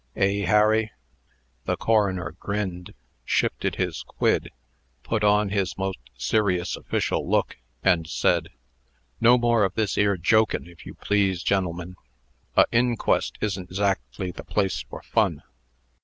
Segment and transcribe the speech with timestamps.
[0.15, 0.91] Eh, Harry?"
[1.65, 4.49] The coroner grinned, shifted his quid,
[5.03, 8.49] put on his most serious official look, and said:
[9.19, 11.97] "No more of this 'ere jokin', if you please, gen'lemen.
[12.57, 15.43] A inquest isn't zactly the place for fun."